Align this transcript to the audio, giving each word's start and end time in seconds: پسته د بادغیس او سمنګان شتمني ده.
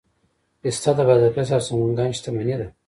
پسته 0.61 0.91
د 0.97 0.99
بادغیس 1.07 1.49
او 1.55 1.61
سمنګان 1.67 2.09
شتمني 2.17 2.55
ده. 2.59 2.67